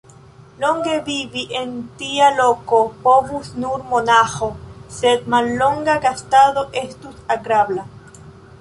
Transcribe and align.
Longe 0.61 0.93
vivi 1.09 1.43
en 1.59 1.75
tia 1.99 2.29
loko 2.39 2.79
povus 3.03 3.51
nur 3.65 3.85
monaĥo, 3.93 4.49
sed 4.97 5.31
mallonga 5.35 5.99
gastado 6.09 6.65
estus 6.85 7.21
agrabla. 7.39 7.89